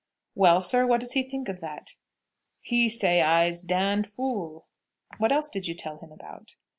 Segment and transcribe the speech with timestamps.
[0.33, 1.91] "Well, sir, what does he think of that?"
[2.59, 4.65] "He say I'ze d d fool."
[5.19, 6.55] "What else did you tell him about?"